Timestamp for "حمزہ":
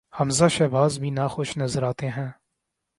0.19-0.47